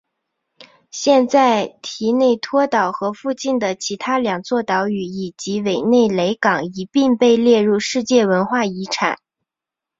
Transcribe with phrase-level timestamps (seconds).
[0.89, 9.19] 现在提内托岛和附近的其他两座岛屿以及韦内雷港一并被列入世界文化遗产。